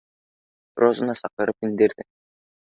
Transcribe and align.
Розаны 0.83 1.15
саҡырып 1.19 1.69
индерҙе 1.69 2.09